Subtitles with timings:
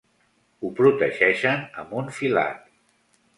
[0.67, 2.67] Ho protegeixen amb un filat.